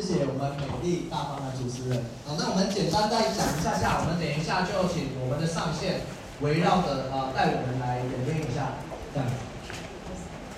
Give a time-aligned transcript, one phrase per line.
[0.00, 2.04] 谢谢我们美丽大方的主持人。
[2.24, 6.02] 好，那我们简单再讲一下下，我们等一下就请我们的上线
[6.40, 8.78] 围绕着啊带我们来演练一下，
[9.12, 9.28] 这样。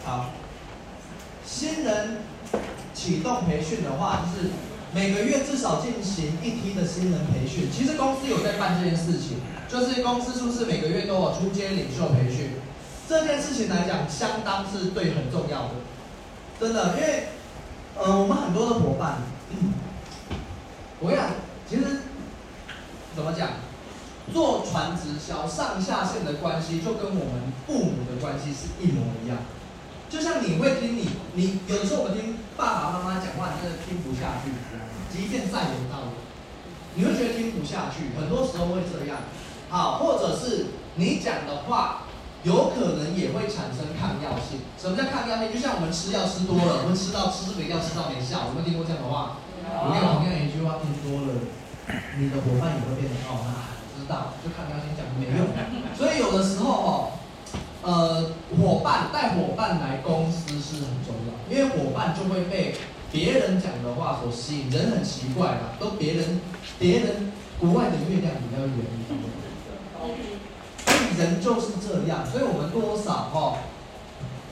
[0.04, 0.28] 好，
[1.46, 2.18] 新人
[2.92, 4.50] 启动培训的话，就是
[4.92, 7.72] 每个月至少进行一梯的新人培训。
[7.72, 9.40] 其实公司有在办这件事情，
[9.72, 12.60] 就是公司是不是每个月都有出街领袖培训？
[13.08, 15.80] 这件事情来讲，相当是对很重要的，
[16.60, 17.39] 真的，因为。
[18.02, 19.18] 呃，我们很多的伙伴，
[21.00, 21.28] 我跟你讲，
[21.68, 22.00] 其实
[23.14, 23.60] 怎么讲，
[24.32, 29.36] 做传直销上下线的关系，就跟我们父母的关系是一模一样。
[30.08, 34.48] 就像你会听你，你有时候我们听爸爸妈妈讲话，你真的听不下去，
[35.12, 36.16] 即便再有道理，
[36.94, 39.18] 你会觉得听不下去，很多时候会这样。
[39.68, 42.04] 好，或者是你讲的话。
[42.42, 44.64] 有可能也会产生抗药性。
[44.80, 45.52] 什么叫抗药性？
[45.52, 48.48] 就像我们吃药吃多了，我们吃到吃这个药吃到没效。
[48.48, 49.36] 有没有听过这样的话？
[49.70, 51.46] 我跟你同样一句话听多了，
[52.18, 55.46] 你的伙伴也会变得哦，那知道就抗药性讲没用。
[55.94, 56.88] 所以有的时候哦，
[57.82, 62.74] 呃，伙伴带伙伴来公司是很重要，因为伙伴就会被
[63.12, 64.70] 别人讲的话所吸引。
[64.70, 66.40] 人很奇怪嘛，都别人
[66.78, 68.74] 别人国外的月亮比较圆。
[71.16, 73.58] 人就是这样，所以我们多少哈，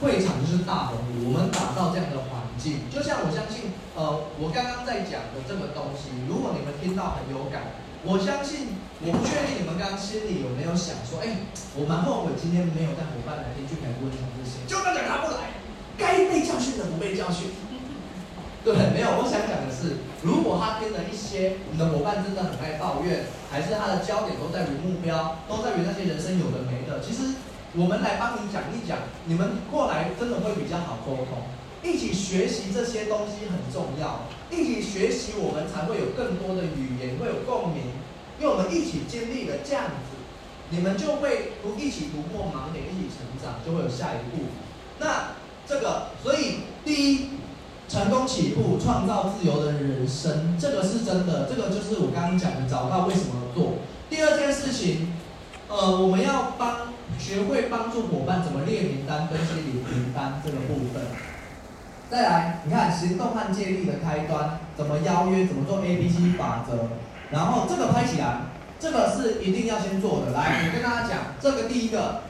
[0.01, 2.89] 会场就是大红炉，我们打造这样的环境。
[2.91, 15.59] 就像我相信，呃，我刚刚在讲的这个东西，如果你们听到很有感，我相信，我不确定你们刚刚心里有没有想说，哎，我蛮后悔今天没有带伙伴来听去改过这些，就那讲他不来，
[15.99, 17.51] 该被教训的不被教训。
[18.69, 19.09] 对，没有。
[19.17, 27.01] 我想讲的是，如果他跟了一些，你的伙伴真的很爱抱怨，还是他的焦点都在于目标，都在于那些人生有的没的。
[27.01, 27.41] 其实
[27.73, 31.49] 我们来帮你讲一讲，你们过来真的会比较好沟通。
[31.81, 37.97] 一起学习这些东西很重要，一起学习我们才会有更多的语言，会有共鸣。
[38.37, 40.13] 因为我们一起经历了这样子，
[40.69, 44.45] 你们就会不一起突破盲点，一起成长，就会有下一步。
[45.01, 45.38] 那，
[48.29, 51.49] 起步，创造自由的人生，这个是真的。
[51.49, 53.77] 这个就是我刚刚讲的，找到为什么做。
[54.11, 55.15] 第二件事情，
[55.69, 61.03] 呃，我们要帮学会帮助伙伴怎么列名单、分析领名单这个部分。
[62.11, 66.89] 再来，你看行动和建立的开端，怎么邀约，怎么做 A B C 法则。
[67.31, 68.43] 然后这个拍起来，
[68.79, 70.33] 这个是一定要先做的。
[70.33, 72.23] 来，我跟大家讲，这个第一个，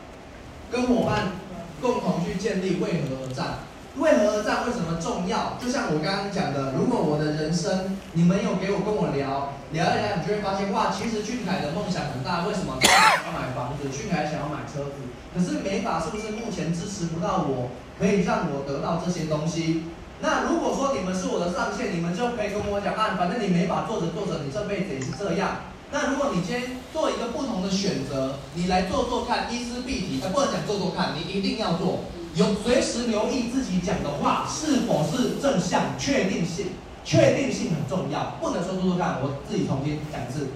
[0.71, 1.33] 跟伙伴
[1.81, 3.68] 共同去建立为何而战。
[3.99, 4.67] 为何而战？
[4.67, 5.59] 为什么重要？
[5.61, 12.47] 就像我刚刚讲的，如果我的人生，你们有给我跟我聊聊一聊，你就会发现，哇，其实俊凯的梦想很大。
[12.47, 12.79] 为什么？
[12.81, 15.03] 他想要买房子，俊凯想要买车子，
[15.35, 19.91] 可是美法是不是目前支持不到我，可以让我得到这些东西？
[20.21, 25.67] 那如果说你们是我的上线，你们就可以跟我讲啊，反正你美法做着做着，你这辈子也是这样。
[25.91, 32.05] 那如果你今天做一个不同的选择，你来做做看，一丝必提，不能讲做做看，你一定要做。
[32.35, 36.67] 有随时留意自己讲的话是否是正向，确定性，
[37.05, 39.19] 确定性很重要，不能说做做看。
[39.21, 40.49] 我自己重新讲一次，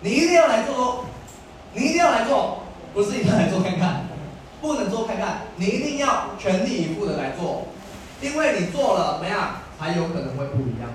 [0.00, 1.04] 你一定要来做哦，
[1.74, 2.62] 你一定要来做，
[2.92, 4.06] 不是一定要来做看看，
[4.60, 7.68] 不能做看看，你一定要全力以赴的来做，
[8.20, 10.90] 因为你做了怎么样，才有可能会不一样，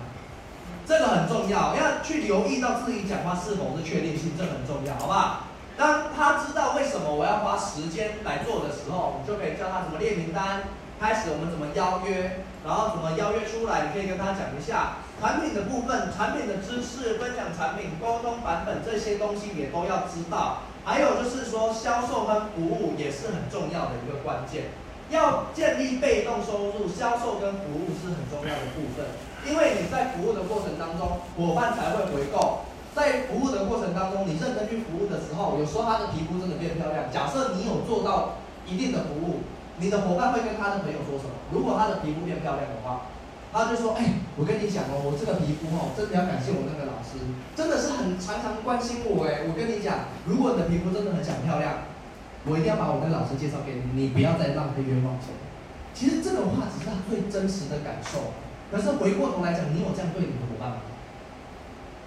[0.85, 5.47] 这个很重要，要去留意到自己讲话是否是确定性，这很重要，好不好？
[5.77, 10.63] 当他知道为什么我要花时间来做的时候，你就可以教他怎么列名单。
[10.99, 20.63] 开始我们怎么邀约，然后怎么邀约出来，你可以跟他讲一下产品的部分，产品的知识，分享产品，沟通版本这些东西也都要知道。
[20.85, 24.71] 还有就是说销售跟服务也是很重要的一个关键，
[25.09, 29.03] 要建立被动收入，销售跟服务是很重要的部分，
[29.43, 32.63] 因为你在服务的过程当中，伙伴才会回购。
[32.95, 37.09] 在服务的过程当中，你认真去服务的时候，有时候他的皮肤真的变漂亮。
[37.11, 38.37] 假设你有做到
[38.67, 39.41] 一定的服务，
[39.79, 41.33] 你的伙伴会跟他的朋友说什么？
[41.51, 43.09] 如果他的皮肤变漂亮的话，
[43.53, 47.21] 他就说：“哎，我跟你讲哦，我这个皮肤哦，真的要感谢我那个老师，
[47.53, 49.45] 真的是很常常关心我哎。
[49.45, 51.85] 我跟你讲，如果你的皮肤真的很想漂亮，
[52.45, 55.33] 我一定要把我跟老师介绍给你，你不要再浪费冤枉钱。
[55.93, 58.33] 其实这种话只是他最真实的感受，
[58.73, 60.77] 可是回过头来讲，你有这样对你的伙伴吗？”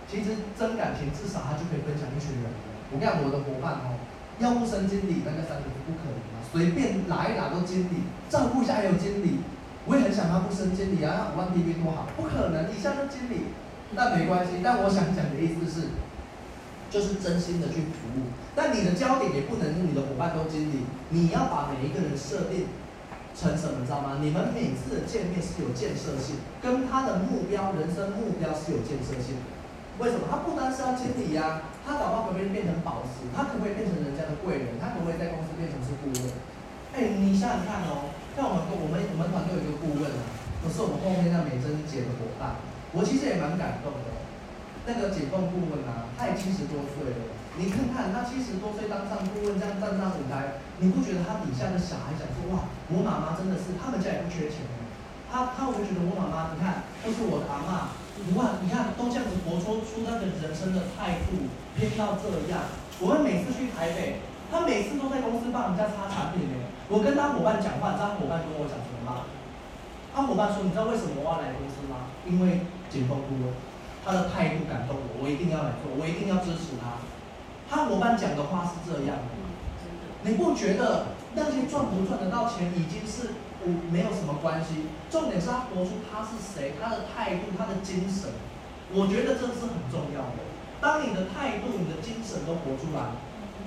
[0.09, 2.51] 其实真感情，至少他就可以分享一群人。
[2.95, 3.99] 我讲我的伙伴哦，
[4.39, 6.39] 要不升经理，那个三个是不可能啊。
[6.47, 9.41] 随便哪一哪都经理，照顾一下还有经理。
[9.87, 13.55] 我也很想他不升经理啊，五万 PV 多好，不可能，一下就经理。
[13.95, 15.95] 那没关系，但我想讲的意思是，
[16.91, 18.35] 就是真心的去服务。
[18.55, 22.67] 但你的焦点也不能是你的伙伴都经理，你要把每一个人设定
[23.35, 24.19] 成什么，你知道吗？
[24.21, 29.39] 你们每次的见面是有建设性，跟他的目标、人生目标是有建设性。
[29.99, 30.29] 为什么？
[30.31, 33.25] 他不单是要经理呀、他搞不好可不可以变成宝石？
[33.33, 34.77] 他可不可以变成人家的贵人？
[34.77, 36.29] 他可不可以在公司变成是顾问？
[36.93, 40.29] 哎，你想想看哦，像我们我们我们团队有一个顾问啊，
[40.61, 42.61] 可是我们后面那美珍姐的伙伴，
[42.93, 44.09] 我其实也蛮感动的。
[44.87, 47.33] 那个解放顾问啊，他也七十多岁了。
[47.57, 54.69] 你看看他七十多岁当上顾问，这样站上舞台，你不觉得他底下的小孩讲说哇，我妈妈真的是，他们家也不缺钱。
[55.27, 57.93] 他他会觉得我妈妈，你看，都是我的阿嬷，
[58.25, 62.73] 你看你看都这样子活出出那个人生的态度，偏到这样。
[63.01, 66.57] 我们每次去台北，他每次都在公司帮人家擦产品呢。
[66.89, 69.29] 我跟他伙伴讲话，你知道他伙伴跟我讲什么吗？
[70.15, 72.09] 他伙伴说，你知道为什么我要来公司吗？
[72.25, 73.53] 因为解放顾问。
[74.07, 77.03] 他的态度感动我，我一定要来做，我一定要支持他。
[77.69, 79.35] 他伙伴讲的话是这样的，
[80.23, 83.36] 你不觉得那些赚不赚得到钱已经是
[83.91, 84.87] 没有什么关系？
[85.11, 88.31] 重点是他活出他是谁，他的态度，他的精神，
[88.95, 90.45] 我觉得这是很重要的。
[90.79, 93.17] 当你的态度、你的精神都活出来，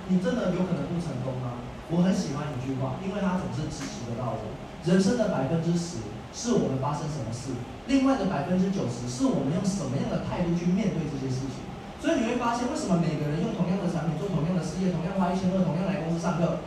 [0.07, 1.59] 你真的有可能不成功吗？
[1.89, 4.53] 我很喜欢一句话，因为他总是支持得到我。
[4.85, 7.51] 人生的百分之十是我们发生什么事。
[7.89, 11.65] 另外的百分之九十是我们用什么样的态度去面对这些事情，
[11.97, 16.61] 所以你会发现为什么每个人用同样的产品做同样的事业，同样花一千二，同样来公司上课，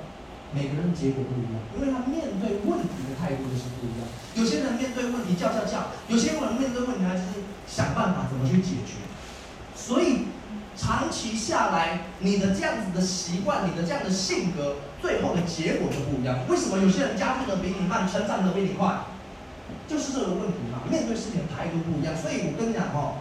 [0.55, 4.09] 每个人结果不一样，因为他面对问题的态度就是不一样。
[4.35, 7.23] 有些人面对问题叫叫叫，有些人面对问题还是
[7.67, 9.01] 想办法怎么去解决。
[9.75, 10.29] 所以
[10.77, 16.39] 长期下来，你的这样子的习惯，你的这样的性格，最后的结果就不一样。
[16.49, 19.05] 为什么有些人加速的比你慢，成长的比你快？
[19.89, 23.17] 就是这个问题嘛，面对事情的态度不一样，所以我跟你讲哦，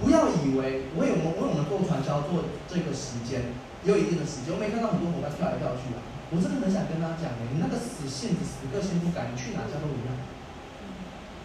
[0.00, 3.52] 不要以为我有我我们做传销做这个时间
[3.84, 6.00] 有一定的时间，我没看到很多伙伴跳来跳去啊，
[6.32, 10.12] 我真的很想跟他讲，你那个死性子、死个性不改，你去哪家都一样。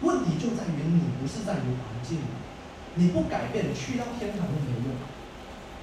[0.00, 2.24] 问题就在于你，不是在于环境，
[2.96, 4.96] 你不改变，你去到天堂都没用，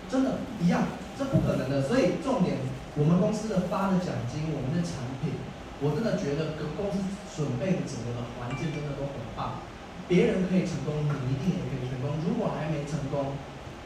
[0.10, 1.86] 真的，一样，这不可能的。
[1.86, 2.58] 所以重点，
[2.98, 5.38] 我们公司的发的奖金，我们的产品。
[5.78, 6.98] 我真的觉得跟公司
[7.38, 9.62] 准备的整个的环境真的都很棒，
[10.10, 12.18] 别人可以成功，你一定也可以成功。
[12.26, 13.38] 如果还没成功，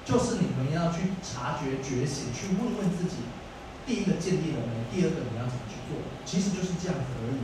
[0.05, 3.23] 就是你们要去察觉、觉醒，去问问自己：
[3.85, 4.85] 第一个建立了没？
[4.89, 6.01] 第二个你要怎么去做？
[6.25, 7.39] 其实就是这样子而已。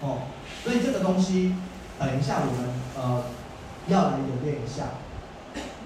[0.00, 0.28] 哦，
[0.64, 1.54] 所以这个东西，
[1.98, 3.24] 等一下我们呃
[3.88, 4.98] 要来演练一下。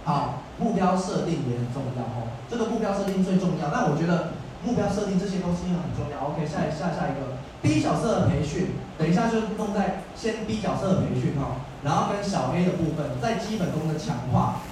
[0.05, 2.29] 好，目标设定也很重要哦。
[2.49, 4.33] 这个目标设定最重要，但我觉得
[4.65, 6.29] 目标设定这些东西很重要。
[6.29, 7.39] OK，下一下下一个。
[7.63, 14.63] B 角色的培训，等一下就弄在先 B 角色的培训哈，然后跟小 A 的部分，在基本功的强化，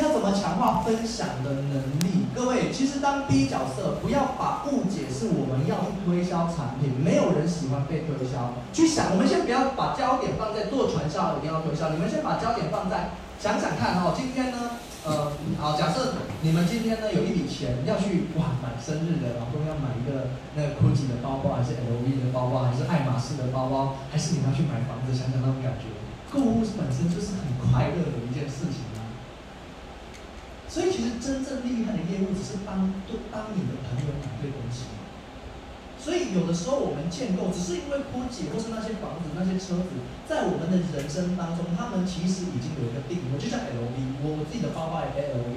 [0.00, 2.26] 要怎么强化分享的能力？
[2.34, 8.54] 各位，其实当 B 角色，不要把误解是我们要去推销产品，没有人喜欢被推销。
[8.72, 14.80] 去想，我们先不要把焦点放在做传销一定要推销，你们先把焦点放在想想看哈，今天呢？
[15.00, 16.12] 呃，好，假设
[16.42, 25.16] 你们今天呢有一笔钱要去哇买生日的，老公要买一个那个 GUCCI 的包包，还是 LV 的包包，还是爱马仕的包包，还是你要去买房子？
[25.16, 25.88] 想想那种感觉，
[26.28, 28.89] 购物本身就是很快乐的一件事情。
[30.70, 34.86] 所以其实真正厉害的业务，只是帮对帮你的朋友买对东西。
[35.98, 43.36] 所以有的时候我们建构，只是因为破解或是那些房子、那些车子，在我们的人生当中，他们其实已经有一个定位。
[43.36, 45.52] 就像 LV，我自己的包包也 LV，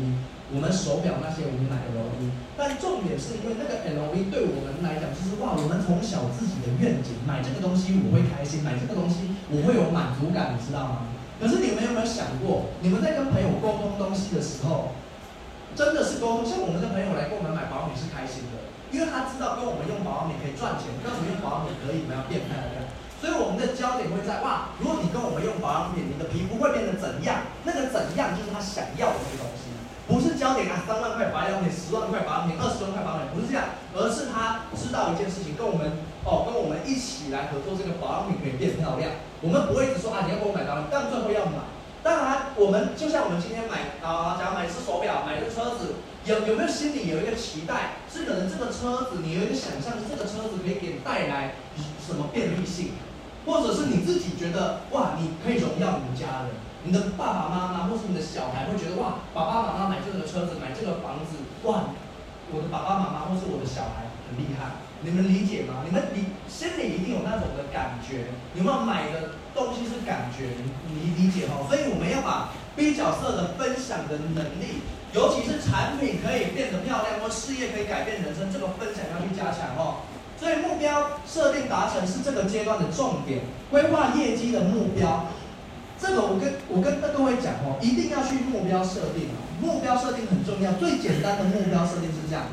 [0.52, 2.34] 我们手表那些我们买 LV。
[2.58, 11.08] 但重点是因为那个 LV 对我们来讲，就是哇，我们从小自己的愿景，买这个东西我会开心，买这个东西我会有满足感，你知道吗？
[11.40, 14.92] 可是你们有没有想过，你们在跟朋友沟通东西的时候，
[15.76, 16.46] 真的是沟通？
[16.46, 18.62] 像我们的朋友来跟我们买保养品是开心的。
[18.94, 22.86] 因为他知道跟我们用保养品可以赚钱，跟我们用保养品可以怎么样变漂亮，
[23.18, 27.50] 所以我们的焦点会在哇，如果你跟我们用保养品，你的皮肤会变得怎样？
[27.66, 29.74] 那个怎样就是他想要的那个东西，
[30.06, 39.10] 不是焦点啊，三万块保养品，十万块保养品，二十万块保养品，不是这样，而是他知道一件事情，跟我们哦，跟我们一起来合作，这个保养品可以变漂亮。
[39.42, 41.66] 我们不会一直说啊，你要给我买保养品，但最后要买。
[42.06, 45.98] 当然，我们就像我们今买啊，假如买一只手表，买一个车子。
[46.24, 48.04] 有有没有心里有一个期待？
[48.12, 51.56] 是可能这个车子，你有一个想象，这个车子可以给你带来
[52.06, 52.92] 什么便利性，
[53.46, 56.54] 或者是你自己觉得哇，你可以荣耀你的家人，
[56.84, 61.96] 你的爸爸妈妈或是你的小孩会觉得哇，爸爸妈妈买这个车子，买这个房子，哇，
[62.52, 65.82] 我的爸爸妈妈或是我的小孩很厉害，你们理解吗？
[65.86, 70.54] 你们你心里一定有那种的感觉，你们买的东西是感觉，
[70.92, 71.66] 你理解哈？
[71.68, 74.84] 所以我们要把 B 角色的分享的能力。
[75.14, 80.02] 尤其是产品可以变得漂亮，或事业可以改变人生，这个分享要去加强哦。
[80.40, 85.30] 所以目标设定达成是这个阶段的重点，规划业绩的目标。
[86.02, 89.30] 这个我跟我跟各位讲哦，一定要去目标设定，
[89.62, 90.74] 目标设定很重要。
[90.82, 92.50] 最简单的目标设定是这样：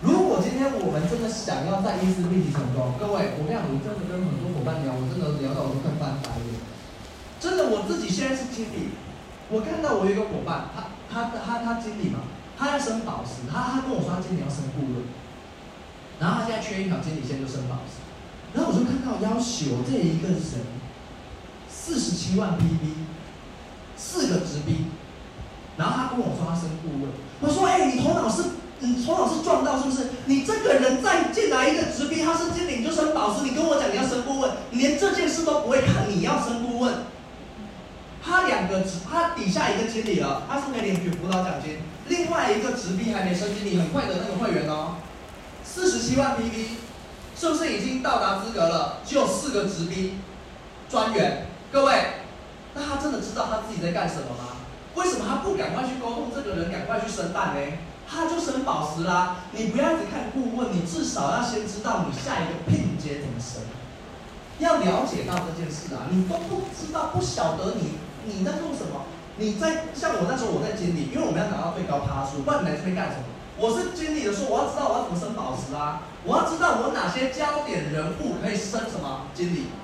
[0.00, 6.62] 如果今天我们真的想要在 E4B 成功，各位，我跟你讲，我真的跟很多伙伴聊，我真的聊到我都快翻白眼。
[7.42, 8.96] 真的，我自己现在是经理，
[9.50, 12.26] 我看到我有一个伙伴，他他他他经理嘛，
[12.58, 15.06] 他在升宝石，他他跟我说他今年要升顾问，
[16.18, 18.02] 然后他现在缺一条经理线就升宝石，
[18.52, 20.74] 然后我就看到要求这一个人。
[21.76, 23.04] 四十七万 PV，
[23.94, 24.86] 四个直逼，
[25.76, 28.42] 然后他跟我说他升顾问，我说哎、你头脑是，
[28.78, 30.08] 你头脑是撞到是不是？
[30.24, 36.94] 你这个人再进来一个直逼，他是经理你就升宝石，你跟我讲你要升顾问，你连这件事都不会看，你要升顾问。
[38.24, 41.78] 他两个直，他底下一个经理了，他是没领取辅导奖金，
[42.08, 44.96] 另外一个直逼还没升经理，很快的那个会员哦，
[45.62, 46.76] 四十七万 PV，
[47.38, 49.00] 是不是已经到达资格了？
[49.04, 50.14] 只有四个直逼
[50.88, 51.46] 专员。
[51.70, 51.92] 各位，
[52.72, 54.56] 那他真的知道他自己在干什么吗？
[54.94, 57.60] 为什么他不赶快去沟通这个人，赶快去升蛋呢？
[58.08, 59.44] 他就升宝石啦。
[59.52, 63.62] 你不要只看顾问，你至少要先知道你下一个聘阶怎么升，
[64.60, 66.06] 要了解到这件事啊。
[66.10, 69.06] 你都不知道，不晓得你你在做什么。
[69.36, 73.26] 你在像我那时候我在经理，因为我们要拿到最高趴数，不然你来这边干什么？
[73.58, 79.74] 我是经理的时候，我要知道我要怎么升宝石啊，我要知道我哪些焦点人物可以升什么经理。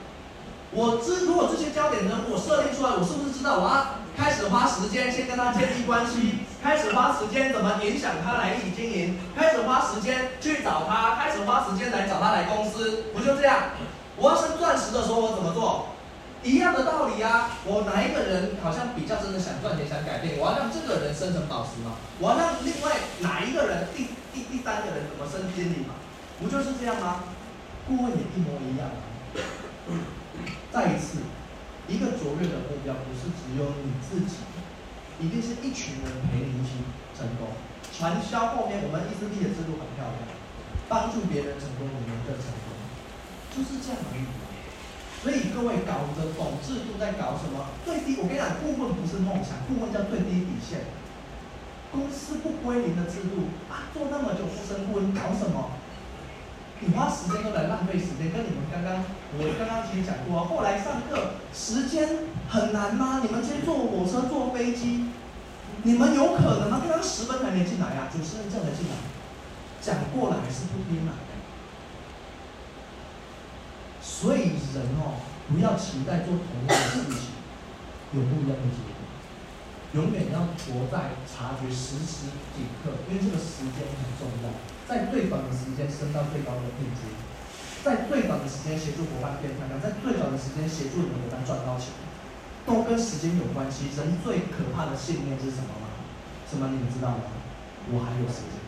[0.70, 13.74] 我知，如果这些焦点人物我设定出来，我是不是知道我要开始花时间先跟他建立关系，开始花时间怎么影响他来一起经营，开始花时间去找他，开始花时间来找他来公司，不就这样？
[14.14, 15.86] 我要升钻石的时候我怎么做？
[16.42, 17.60] 一样的道理啊！
[17.68, 22.00] 我哪一个人好像比较真的想赚钱想改变，我要让这个人升成宝石嘛？
[22.16, 26.00] 我要让另外哪一个人第第第三个人怎么升经理嘛？
[26.40, 27.28] 不就是这样吗？
[27.84, 29.04] 顾问也一模一样啊。
[30.72, 31.28] 再一次，
[31.84, 34.40] 一个卓越的目标不是只有你自己，
[35.20, 36.80] 一定是一群人陪你一起
[37.12, 37.52] 成功。
[37.92, 40.24] 传销后面我们 E4B 的制度很漂亮，
[40.88, 42.72] 帮助别人成功，你们更成功，
[43.52, 44.24] 就是这样而已。
[45.22, 47.68] 所以各位搞着懂制度在搞什么？
[47.84, 50.80] 最低，我跟你讲，顾问不是梦想，顾问叫最低底线。
[51.92, 55.76] 公司不归零的制度啊，做那么久不升顾问，搞什么？
[56.80, 59.04] 你花时间都在浪费时间，跟你们刚刚
[59.36, 63.20] 我刚刚其实讲过，后来上课时间很难吗？
[63.22, 65.04] 你们今天坐火车坐飞机，
[65.82, 66.80] 你们有可能吗？
[66.80, 68.96] 刚刚十分还没进来呀、啊，主持人叫才进来，
[69.82, 71.12] 讲过了还是不听啊？
[74.20, 75.16] 所以人哦，
[75.48, 77.40] 不要期待做同样的事情，
[78.12, 79.00] 有不一样的结果，
[79.96, 84.52] 永远要活在察觉时时刻刻，因为这个时间很重要。
[84.84, 87.08] 在最短的时间升到最高的境界，
[87.80, 91.96] 在最短的时间协助伙伴变漂亮，在最短的时间协助你们伙伴赚到钱，
[92.68, 93.88] 都跟时间有关系。
[93.96, 95.96] 人最可怕的信念是什么吗？
[96.44, 96.68] 什么？
[96.68, 97.32] 你们知道吗？
[97.88, 98.60] 我还有时间。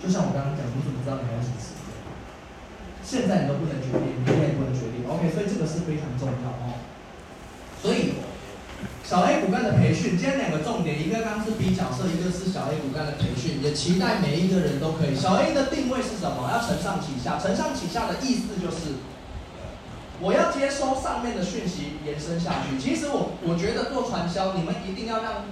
[0.00, 1.81] 就像我刚刚讲，你怎么知道你还有什么时间？
[3.02, 5.04] 现在你都不能决定，明天也不能决定。
[5.08, 6.78] OK，所以这个是非常重要哦。
[7.82, 8.14] 所以。
[9.04, 15.14] 小 A 骨干的培训，今天两个重点，一个刚刚是 B 角色，一个是小 A 骨干的培训，也期待每一个人都可以。
[15.14, 16.48] 小 A 的定位是什么？
[16.50, 18.94] 要承上启下，承上启下的意思就是，
[20.20, 22.80] 我要接收上面的讯息，延伸下去。
[22.80, 25.44] 其实我我觉得做传销，你们一定要让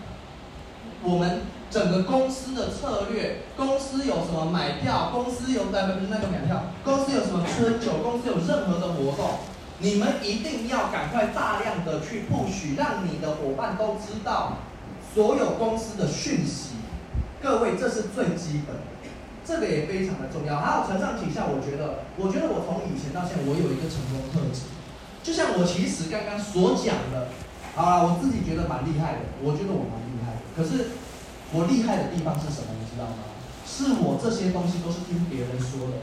[1.02, 9.39] 我们整个公司的策略，公司有什么买票，公司有那个那个买票，公司有什么春酒，公司有任何的活动。
[9.79, 14.59] 你们一定要赶快大量的去不许让你的伙伴都知道
[15.15, 16.75] 所有公司的讯息。
[17.41, 19.09] 各位，这是最基本的，
[19.43, 20.61] 这个也非常的重要。
[20.61, 24.69] 还有承上启下，我觉得，我觉得我从以前到现在，我有一个成功特质，
[25.23, 27.33] 就像我其实刚刚所讲的，
[27.73, 30.45] 啊，我自己觉得蛮厉害的，我觉得我蛮厉害的。
[30.53, 30.93] 可是
[31.52, 32.71] 我厉害的地方是什么？
[32.78, 33.26] 你知道吗？
[33.66, 36.02] 是我这些东西都是听别人说的。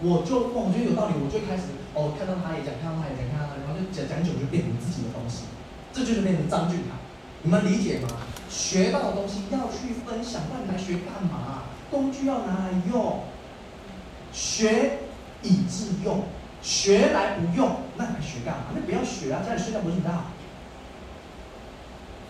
[0.00, 5.44] 我就我觉得有道理，我就开始哦，看到他也讲，看到他也讲，看到他，然后就讲讲久就变成自己的东西，
[5.92, 6.96] 这就是变成张俊凯，
[7.42, 8.08] 你们理解吗？
[8.48, 11.68] 学到的东西要去分享，不然你来学干嘛？
[11.90, 13.24] 工具要拿来用，
[14.32, 15.04] 学
[15.42, 16.24] 以致用，
[16.62, 18.72] 学来不用，那你还学干嘛？
[18.74, 20.32] 那不要学啊，家里睡觉不是很大。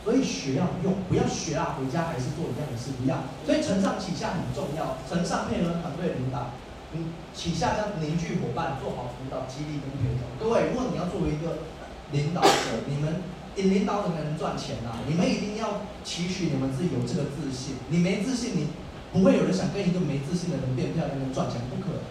[0.04, 3.24] 所以学要用，不要学啊，回家还是做一样的事，一样。
[3.44, 6.56] 所以承上启下很重要，承上配合团队领导。
[6.92, 10.26] 你旗下要凝聚伙伴，做好辅导、激励跟推动。
[10.40, 11.68] 各位，如果你要作为一个
[12.10, 13.22] 领导者，你们
[13.54, 14.98] 领领导者才能赚钱呐。
[15.06, 17.76] 你们一定要期许你们自己有这个自信。
[17.90, 18.68] 你没自信，你
[19.12, 22.02] 不会有人想跟一个没自信的人变漂亮、赚钱，不可能。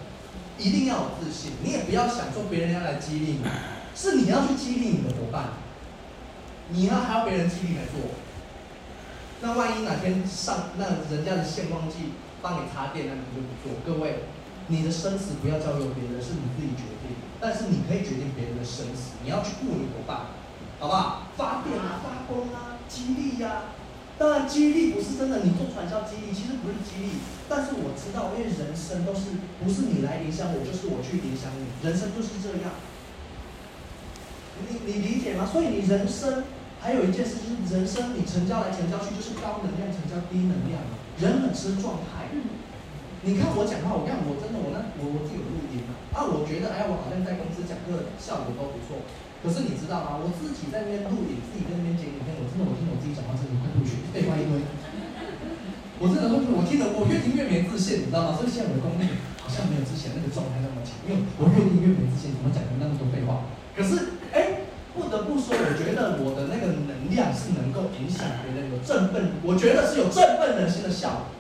[0.60, 3.44] 一定要有自信，你也不要想说别人要来激励你，
[3.96, 5.56] 是你要去激励你的伙伴，
[6.72, 8.12] 你要还要别人激励来做。
[9.42, 13.80] 那万一哪天上那人家的线忘记帮你插电，那你就不做。
[13.86, 14.26] 各位，
[14.68, 20.36] 你的生死不要交由别人，是你自己决定，但是你可以决定别人的生死，你要去顾你伙伴，
[20.80, 21.28] 好不好？
[21.38, 23.72] 发电啊，发光啊，激励呀、
[24.18, 32.76] 当然，激励不是真的，你做传销激励其实不是激励，但是我知道，因为人生都是不是你来影响我，就是我去影响你，人生就是这样。
[34.60, 35.48] 你你理解吗？
[35.50, 36.44] 所以你人生
[36.80, 40.80] 还有一件事就是人生，你成交来成交去就是高能量成交低能量，
[41.20, 42.32] 人很吃状态。
[43.22, 49.04] 你看我讲话，我看我真的我那我我自己有录音啊，啊，我觉得哎，我好像在公司讲课效果都不错。
[49.44, 50.16] 可是你知道吗？
[50.24, 54.64] 我自己在那边录影，自己在那边剪影片，我真的我听我自己讲话真的快吐血，废话一堆。
[56.00, 58.40] 我真的会，我听着我越听越没自信，你知道吗？
[58.40, 63.52] 所以现在我的功力好像没有之前那个状态那么强，因为我越听越没自信，怎么讲的那么多废话？
[63.76, 64.19] 可是
[65.10, 71.34] 不得不说，我觉得我的那个能量是能够影响别人，有振奋，我觉得是有振奋人心的效果。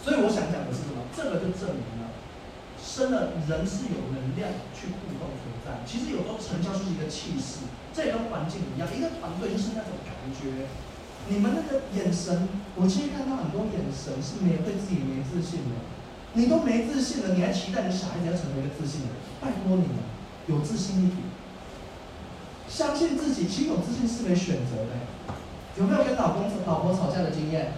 [0.00, 1.04] 所以我想讲的是什么？
[1.12, 2.08] 这个就证明了，
[2.80, 5.84] 生了人是有能量去互动存在。
[5.84, 10.64] 其实有时候成交就是一个气势，这跟环境一样，一个团队就是那种感觉。
[11.28, 12.48] 你们那个眼神，
[12.80, 15.84] 我其实看到很多眼神是没有对自己没自信的。
[16.32, 19.20] 你都没自信了，你还期待你小孩子要成为一个自信的人？
[19.36, 20.00] 拜托你们，
[20.48, 21.20] 有自信一点，
[22.72, 23.46] 相信自己。
[23.46, 24.96] 其实有自信是可以选择的。
[25.76, 27.74] 有没有跟老公、老婆吵架的经验？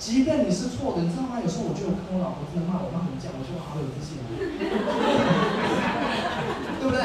[0.00, 1.36] 即便你是错的，你知道吗？
[1.44, 4.16] 有时候我就跟我老婆真的骂我骂成这样，我觉得好有自信，
[6.80, 7.04] 对不对？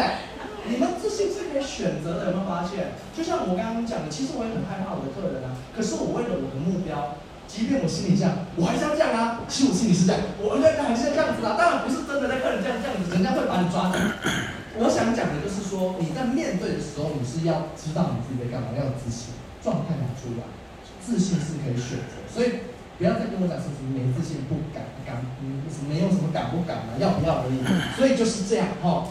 [0.72, 2.96] 你们自信是可以选择的，有没有发现？
[3.12, 5.52] 就像我刚刚讲的，其实我也很害怕我的客人啊。
[5.76, 7.20] 可是我为了我的目标，
[7.52, 9.44] 即便我心里这样，我还是要这样啊。
[9.52, 11.60] 其实我心里是这样，我应该还是要这样子啊。
[11.60, 14.00] 当然不是真的在客人这样这样子，人家会把你抓走。
[14.78, 19.32] 我想讲的就是说，你在面对的时候，你是要知道你自己在干嘛，要有自信，
[19.64, 20.44] 状态拿出来，
[21.00, 22.20] 自信是可以选择。
[22.28, 27.64] 所以不要再跟我讲什么没自信不敢敢，嗯，没有什么敢不敢啊，要不要而已。
[27.96, 29.08] 所以就是这样哈。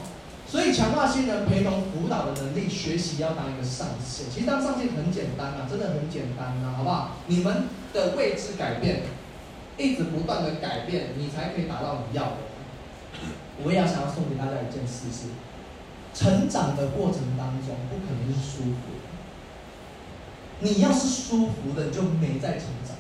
[0.47, 4.27] 所以强化新人陪同辅导的能力，学习要当一个上线。
[4.31, 7.17] 其实当上线很简单啊，真的很简单啊，好不好？
[7.27, 9.03] 你们的位置改变，
[9.79, 12.37] 一直不断的改变，你才可以达到你要的。
[13.65, 15.31] 我也要想要送给大家一件事是，
[16.15, 19.11] 成长的过程当中不可能是舒服的。
[20.61, 22.97] 你要是舒服的，就没在成长。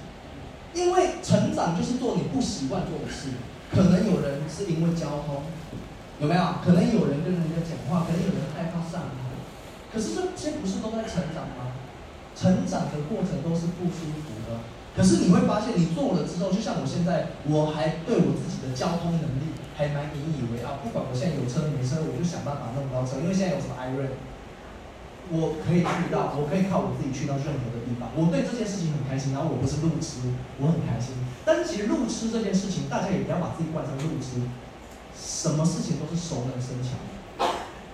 [0.74, 3.31] 因为成长就是做你不习惯做的事。
[3.70, 5.42] 可能有人是因为交通。
[6.20, 6.42] 有没有？
[6.64, 9.35] 可能有人跟人家讲话，可能有人害怕上台。
[9.92, 11.74] 可是这些不是都在成长吗？
[12.35, 14.59] 成长的过程都是不舒服的。
[14.96, 19.34] 可是你会发现，你做了之后，就像我现在，我还对我自己的交通能
[19.77, 20.79] 还蛮引以为傲。
[20.83, 23.21] 不管我现在有车没车，我就想办法弄到车。
[23.21, 24.17] 因为现在有什么 iRent，
[25.35, 28.09] 我可以去到，我可以靠我自己去到任何的地方。
[28.15, 29.35] 我对这件事情很开心。
[29.35, 30.31] 然后我不是路痴，
[30.63, 31.19] 我很开心。
[31.45, 34.41] 但是其实路痴这件事情，大家也不要把自己灌成路痴。
[35.15, 36.99] 什么事情都是熟能生巧，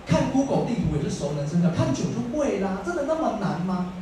[0.07, 2.81] 看 Google 地图也是熟能生巧，看久就会啦。
[2.83, 3.93] 真的那么难吗？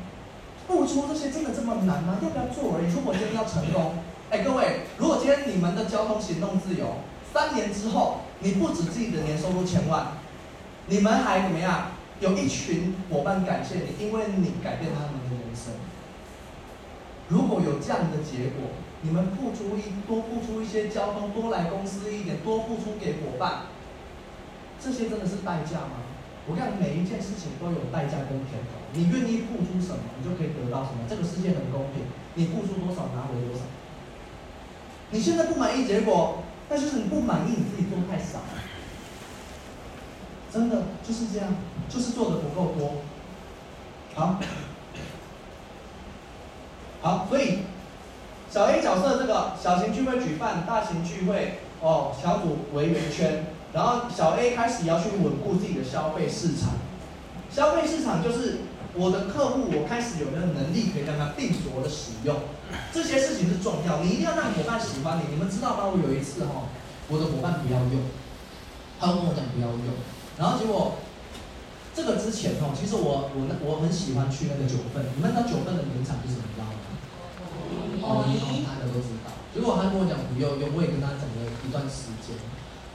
[0.68, 2.18] 付出这些真的这么难吗？
[2.22, 2.94] 要不要做而已。
[2.94, 3.96] 如果今天要成功，
[4.30, 6.86] 哎，各位，如果今天你们的交通行动自由，
[7.34, 10.14] 三年之后，你不止自己的年收入千万，
[10.88, 11.92] 你们还怎么样？
[12.20, 15.74] 有一群伙伴感谢你，因为你改变他们的人生。
[17.30, 18.70] 如果有这样的结果。
[19.02, 23.62] 你们付出一多付出一些交通，多来公司一点，多付出给伙伴，
[24.78, 26.04] 这些真的是代价吗？
[26.50, 31.08] 我看每一件事情都有代价跟甜头，你愿意付出什么，你就可以得到什么。
[31.08, 32.04] 这个世界很公平，
[32.36, 33.64] 你付出多少拿回多少。
[35.12, 38.40] 你现在不满意结果，那就是你不满意你自己做太少。
[40.52, 41.48] 真的就是这样，
[41.90, 42.96] 就是做的不够多。
[44.16, 44.40] 好，
[47.02, 47.60] 好，所以。
[48.52, 56.72] 小 A 角色这个小型聚会举办，大型聚会哦，小组围圆圈，然后小 A 开始要去稳固自己的消费市场。
[57.52, 58.62] 消费市场就是
[58.96, 62.36] 我的客户，我开始有没有能力可以让他定着的使用，
[62.92, 65.30] 这些事情是重要，你一定要让伙伴喜欢你。
[65.30, 65.92] 你们知道吗？
[65.92, 66.74] 我有一次哈、哦，
[67.08, 68.02] 我的伙伴不要用，
[69.00, 69.94] 他跟我讲不要用，
[70.38, 70.98] 然后结果
[71.94, 76.74] 这个之前哦，其实我我我很喜欢去那个九份，你们知道九份的名产是什么吗？
[78.02, 78.26] 哦，
[78.66, 79.30] 大家都知道。
[79.54, 82.34] 结果他跟我讲不要用，我也跟他讲了一段时间。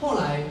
[0.01, 0.43] 后来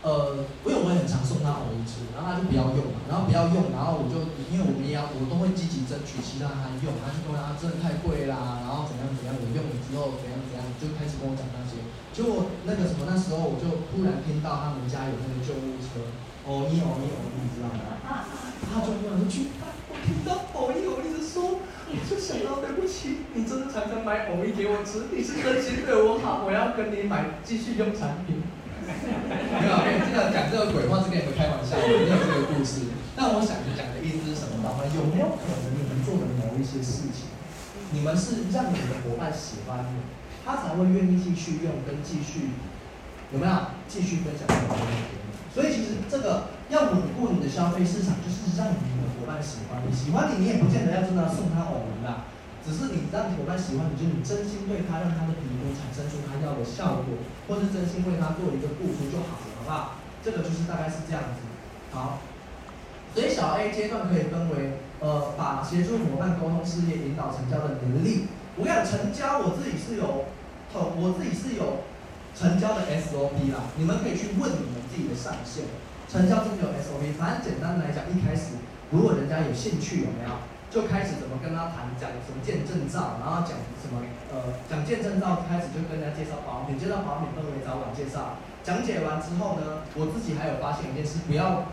[0.00, 11.84] 呃，我有我也很常送他偶一支，然后他就不要用嘛，然后不要用，然后我就因为我们也要，我都会积极争取，其他他用，他就跟我讲真的太贵啦，然后怎样怎样，我用了之后怎样怎样，就开始跟我讲那些。
[12.16, 16.00] 结果那个什么，那时候我就突然听到他们家有那个救护车，
[16.48, 18.24] 哦一哦一哦一，你知道吗？
[18.72, 19.52] 他就跟我去，
[19.92, 28.40] 我听到哦一哦一直说，我就想到对不起，你真的常常买哦一给我吃，你是真心对我好，我要跟你买继续用产品。
[28.98, 29.72] 没有，
[30.04, 32.90] 这个讲这个鬼话是跟你们开玩笑的，没有这个故事。
[33.16, 34.62] 但我想讲的意思是什么？
[34.64, 37.32] 老板有没有可能你们做的某一些事情，
[37.92, 40.04] 你们是让你的伙伴喜欢你，
[40.44, 42.52] 他才会愿意继续用跟继续
[43.32, 43.52] 有没有
[43.88, 45.28] 继续分享这个东西给你？
[45.50, 52.29] 所以其实这个要稳固你的消费市场，就是让你的伙伴喜欢你，喜欢你，你也不见得要真的送他偶文啦。
[52.64, 57.16] 只是你让伙伴喜欢你，就是你真心对他，让他的皮肤产生出他要的效果，
[57.48, 59.96] 或是真心为他做一个付出就好了，好不好？
[60.22, 61.40] 这个就是大概是这样子。
[61.90, 62.20] 好，
[63.14, 68.28] 所以小 A 阶段可以分为，呃，把协助伙伴沟通事业、引导成交的能力。
[68.56, 70.26] 我跟你讲，成交我自己是有，
[70.76, 71.88] 我自己是有
[72.36, 73.72] 成交的 SOP 啦。
[73.76, 75.64] 你们可以去问你们自己的上线，
[76.06, 77.16] 成交是没有 SOP。
[77.18, 80.30] 反正简单来讲，一开始如果人家有兴趣，有没有？
[80.70, 83.98] 就开始怎么跟他谈，讲什么见证照，然后讲什么
[84.30, 88.38] 呃讲见证照，开始就跟人家介绍保养品，介绍保养品分为早晚介绍。
[88.62, 91.66] 讲解完之后呢，我自己还有发现一件事，不要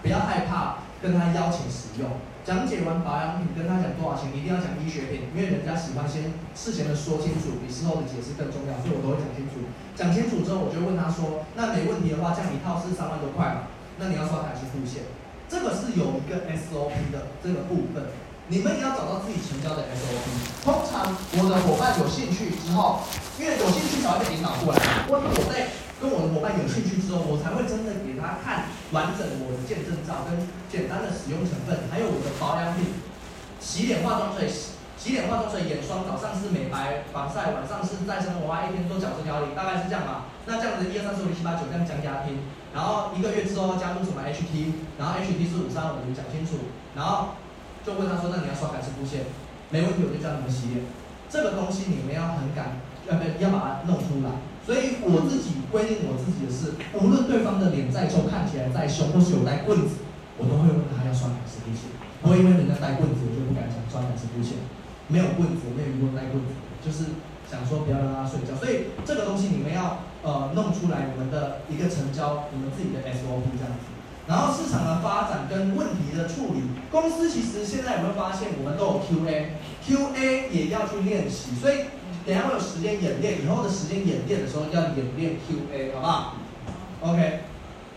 [0.00, 2.06] 不要害怕跟他邀请使用。
[2.46, 9.66] 讲解完保养品，跟他讲多少钱，一定要讲医学品，因为人家喜欢先事前的说清楚，比事后的解释更重要，所以我都会讲清楚。
[9.98, 13.66] 讲清楚之后，我就问他说，那没问题的话，这样一套是三万多块嘛？
[13.98, 15.02] 那你要刷卡去付现？
[15.48, 18.04] 这个是有一个 SOP 的这个部分。
[18.48, 20.28] 你们也要找到自己成交的 SOP。
[20.60, 23.00] 通常我的伙伴有兴趣之后，
[23.40, 25.08] 因为有兴趣才会被引导过来。
[25.08, 30.36] 或者我在跟我的伙伴有兴趣之后，我才会真的给他看完整我的见证照跟
[30.68, 32.92] 简单的使用成分，还有我的保养品，
[33.64, 40.28] 洗脸化妆水、洗脸化妆水、眼霜，早上是美白防晒，晚上是再生活化，一天做角质调理，大概是这样嘛。
[40.44, 42.44] 那这样子一二三四五六七八九这样讲给他听，
[42.76, 47.40] 然后一个月之后加入什么 HT，然后 HT 是五三五，我们讲清楚，然后。
[47.84, 49.28] 就问他说：“那你要刷感式付现？
[49.68, 50.88] 没问题，我就教你们洗脸。
[51.28, 54.40] 这个东西你们要很敢，要不要把它弄出来？
[54.64, 60.00] 所以我自己规定我自己的是，无论对方的脸再臭，看起来再凶，或是有带棍子，
[60.40, 61.92] 我都会问他要刷感式付现。
[62.24, 64.56] 不会因为人家带棍子，我就不敢讲刷感式付现。
[65.12, 67.12] 没有棍子，我没有遇过带棍子，就是
[67.44, 68.56] 想说不要让他睡觉。
[68.56, 73.92] 所以这个东西你们要呃弄出来，你们的一个成交，你们自己的 SOP 这样子。”
[74.26, 81.84] 然后市场的发展跟问题的处理，公司其实现在有没有发现，我们都有 QA，QA 也要去练习，所以
[82.24, 86.36] 等下会有时间演练，以后的时间演练的时候要演练 QA，好不好
[87.02, 87.40] ？OK，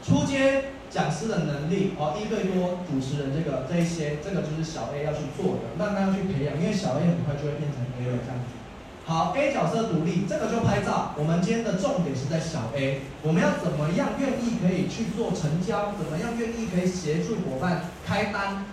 [0.03, 8.51] 初阶讲师的能力哦，一对多主持人这个这一些，这个就是小 A 要去做的，慢慢要去培养，因为小 A 很快就会变成 A 了这样子。
[9.07, 11.15] 好，A 角色独立，这个就拍照。
[11.15, 15.95] 我们今天的重点是在小 A，我们要怎么样愿意可以去做成交？
[15.95, 18.65] 怎么样愿意可以协助伙伴开单、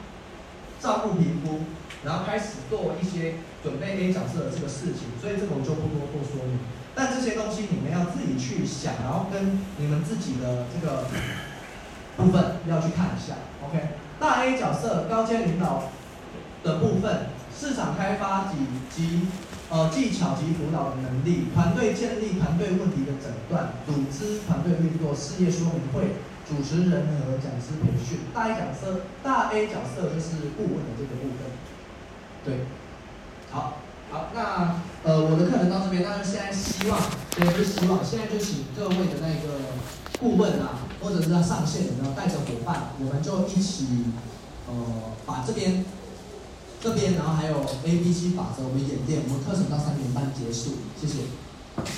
[0.80, 1.60] 照顾皮肤，
[2.02, 5.14] 然后开始做一些准备 A 角色的这个事情。
[5.22, 6.58] 所以这个我就不多多说明。
[6.96, 11.06] 但这些东西你们要自己去想，然后跟你们自己的这个
[12.16, 13.38] 部分要去看一下。
[13.62, 13.78] OK，
[14.18, 15.84] 大 A 角色高阶领导
[16.64, 19.28] 的部分，市场开发及及。
[19.74, 26.14] 呃，技巧及辅导的能力，团队建立、团队问题的诊断、组织团队运作、事业说明会、
[26.46, 28.20] 主持人和讲师培训。
[28.32, 31.50] 大 A 角色，大 A 角色就是顾问的这个部分。
[32.44, 32.66] 对，
[33.50, 33.78] 好，
[34.12, 37.00] 好，那呃，我的课程到这边，但是现在希望，
[37.40, 39.58] 也是希望，现在就请各位的那个
[40.20, 44.04] 顾问啊，或者是他上线，然后带着伙伴，我们就一起
[44.68, 44.72] 呃，
[45.26, 45.84] 把这边。
[46.84, 49.22] 这边，然后还有 A、B、C 法则，我们演练。
[49.26, 51.20] 我们课程到三点半结束，谢谢。